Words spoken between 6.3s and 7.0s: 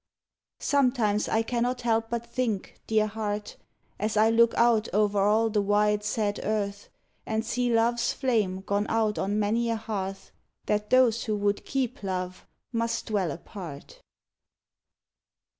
earth